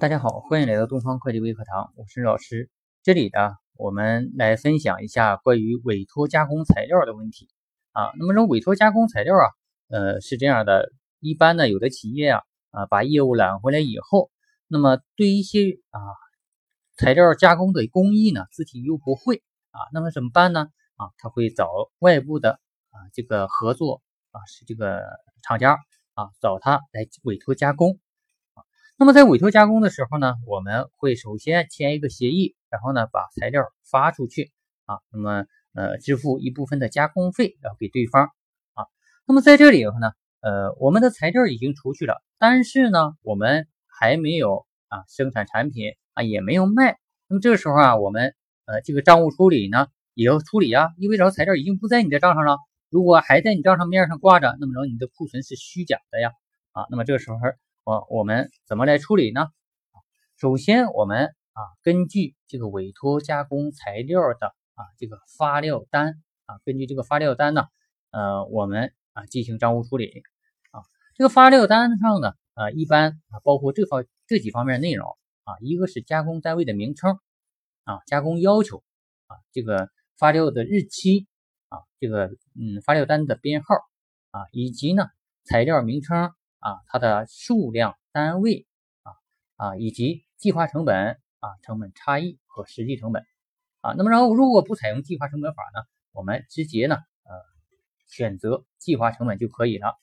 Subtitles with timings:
[0.00, 2.70] 大家好，欢迎来到东方会计微课堂，我是老师。
[3.02, 7.50] 这里呢，我们来分享一下关于委托加工材料的问题
[7.92, 8.10] 啊。
[8.18, 9.44] 那么，这种委托加工材料啊，
[9.90, 12.40] 呃，是这样的，一般呢，有的企业啊
[12.70, 14.30] 啊，把业务揽回来以后，
[14.68, 16.00] 那么对一些啊
[16.96, 20.68] 材料加工的工艺呢，自己又不会啊，那么怎么办呢？
[20.96, 22.52] 啊，他会找外部的
[22.88, 25.02] 啊这个合作啊是这个
[25.42, 25.76] 厂家
[26.14, 28.00] 啊找他来委托加工。
[29.00, 34.52] 那么在委托加工的时候呢，我们会首先签一个协议，然后呢把材料发出去
[34.84, 38.26] 啊，那么呃支付一部分的加工费要给对方
[38.74, 38.84] 啊。
[39.26, 40.12] 那么在这里头呢，
[40.42, 46.98] 呃我们的材料已经出去了，但是呢我们还没有啊生产产品啊也没有卖。
[47.26, 48.34] 那么这个时候啊，我们
[48.66, 52.58] 呃这个账务处理呢也要处理啊，意味着材料已经不在你的账上了。
[52.90, 56.32] 如果还在你账上面上挂着，那么着你的库存是虚假的呀
[56.72, 56.84] 啊。
[56.90, 57.38] 那么这个时候。
[57.82, 59.48] 我我们怎么来处理呢？
[60.36, 67.64] 首先，我们啊根据这个委托加工材料的啊这个发料单啊，根据这个发料单呢，
[68.10, 70.22] 呃，我们啊进行账务处理
[70.72, 70.82] 啊。
[71.14, 77.18] 这个发料单上呢，啊一般啊包括这方这几方面内容啊，一个是加工单位的名称
[77.84, 78.84] 啊，加工要求
[79.26, 79.88] 啊，这个
[80.18, 81.26] 发料的日期
[81.70, 83.74] 啊，这个嗯发料单的编号
[84.32, 85.06] 啊，以及呢
[85.44, 86.30] 材料名称。
[86.60, 88.66] 啊，它的数量单位
[89.02, 89.12] 啊
[89.56, 93.24] 啊，以及计划成本啊，成本差异和实际成本
[93.80, 93.94] 啊。
[93.96, 97.32] 那么，然后如果不采用计划成本法呢，我们直接呢呃
[98.08, 99.98] 选择计划成本就可以了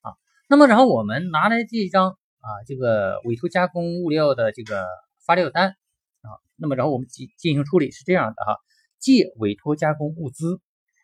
[0.00, 0.14] 啊。
[0.48, 4.84] 那么，然后我们拿来这张啊这个委托加工物料的这个
[5.24, 5.68] 发料单
[6.22, 8.58] 啊，那么然后我们进进行处理是这样的哈，
[8.98, 10.60] 借委托加工物资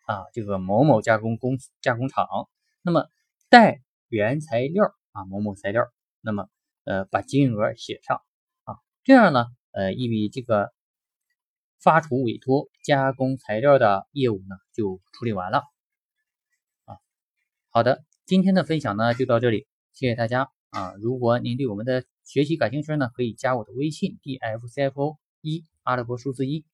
[0.07, 2.27] 啊这个某某加工公加工厂，
[2.81, 3.07] 那么
[3.49, 3.81] 贷。
[4.09, 5.83] 原材料啊，某某材料，
[6.21, 6.49] 那么
[6.83, 8.21] 呃，把金额写上
[8.63, 10.73] 啊，这样呢，呃，一笔这个
[11.79, 15.63] 发出委托加工材料的业务呢就处理完了
[16.85, 16.97] 啊。
[17.69, 20.93] 好的，今天的分享呢就到这里，谢谢大家啊。
[20.95, 26.65] 如果您对我们的学习感兴趣呢，可以加我的微信 d f c f o 一阿拉伯数字一，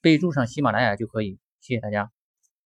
[0.00, 1.38] 备注上喜马拉雅就可以。
[1.60, 2.10] 谢谢大家。